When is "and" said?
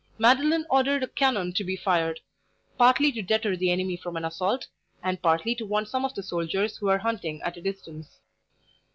5.03-5.21